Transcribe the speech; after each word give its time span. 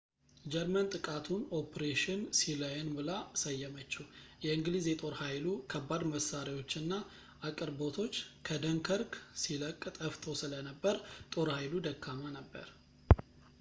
ጀርመን 0.53 0.87
ጥቃቱን 0.93 1.41
ኦፕሬሽን 1.57 2.21
ሲላየን 2.37 2.87
ብላ 2.97 3.11
ሰየመችው 3.41 4.05
የእንግሊዝ 4.45 4.85
የጦር 4.91 5.13
ኃይሉ 5.21 5.45
ከባድ 5.73 6.03
መሳሪያዎች 6.15 6.73
እና 6.81 6.91
አቅርቦቶች 7.49 8.17
ከደንከርክ 8.49 9.13
ሲለቅ 9.43 9.79
ጠፍተው 9.99 10.35
ስለነበር 10.43 10.97
ጦር 11.35 11.49
ኃይሉ 11.59 11.75
ደካማ 11.89 12.23
ነበር 12.39 12.67